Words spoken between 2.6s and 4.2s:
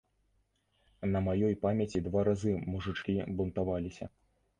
мужычкі бунтаваліся.